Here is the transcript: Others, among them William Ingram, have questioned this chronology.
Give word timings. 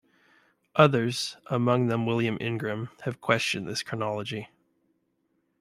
Others, 0.77 1.37
among 1.45 1.85
them 1.85 2.07
William 2.07 2.35
Ingram, 2.41 2.89
have 3.01 3.21
questioned 3.21 3.67
this 3.67 3.83
chronology. 3.83 4.49